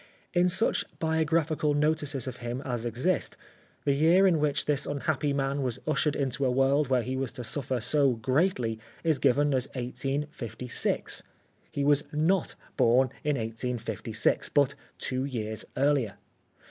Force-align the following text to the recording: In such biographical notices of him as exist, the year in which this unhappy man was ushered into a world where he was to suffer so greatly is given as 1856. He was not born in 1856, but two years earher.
In 0.33 0.49
such 0.49 0.83
biographical 0.97 1.75
notices 1.75 2.25
of 2.25 2.37
him 2.37 2.61
as 2.65 2.87
exist, 2.87 3.37
the 3.85 3.93
year 3.93 4.25
in 4.25 4.39
which 4.39 4.65
this 4.65 4.87
unhappy 4.87 5.31
man 5.31 5.61
was 5.61 5.77
ushered 5.87 6.15
into 6.15 6.43
a 6.43 6.49
world 6.49 6.87
where 6.89 7.03
he 7.03 7.15
was 7.15 7.31
to 7.33 7.43
suffer 7.43 7.79
so 7.79 8.13
greatly 8.13 8.79
is 9.03 9.19
given 9.19 9.53
as 9.53 9.67
1856. 9.75 11.21
He 11.71 11.83
was 11.83 12.05
not 12.11 12.55
born 12.77 13.11
in 13.23 13.37
1856, 13.37 14.49
but 14.49 14.73
two 14.97 15.23
years 15.23 15.65
earher. 15.77 16.15